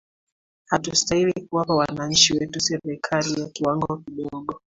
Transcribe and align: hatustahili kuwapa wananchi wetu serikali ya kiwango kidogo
hatustahili 0.65 1.41
kuwapa 1.49 1.75
wananchi 1.75 2.33
wetu 2.33 2.59
serikali 2.61 3.41
ya 3.41 3.49
kiwango 3.49 3.97
kidogo 3.97 4.59